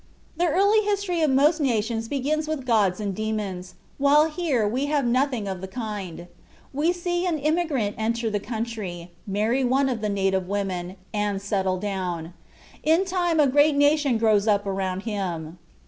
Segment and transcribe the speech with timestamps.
[0.35, 5.05] The early history of most nations begins with gods and demons, while here we have
[5.05, 6.25] nothing of the kind;
[6.73, 11.77] we see an immigrant enter the country, marry one of the native women, and settle
[11.77, 12.33] down;
[12.81, 15.59] in time a great nation grows up around him.